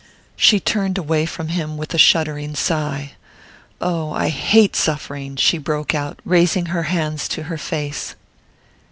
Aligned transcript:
She 0.35 0.59
turned 0.59 0.97
away 0.97 1.27
from 1.27 1.49
him 1.49 1.77
with 1.77 1.93
a 1.93 1.99
shuddering 1.99 2.55
sigh. 2.55 3.11
"Oh, 3.79 4.11
I 4.11 4.29
hate 4.29 4.75
suffering!" 4.75 5.35
she 5.35 5.59
broke 5.59 5.93
out, 5.93 6.19
raising 6.25 6.73
her 6.73 6.85
hands 6.89 7.27
to 7.27 7.43
her 7.43 7.57
face. 7.59 8.15